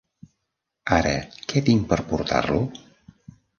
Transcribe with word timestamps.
Ara, 0.97 1.11
què 1.53 1.63
tinc 1.69 1.87
per 1.93 2.01
portar-lo? 2.15 2.61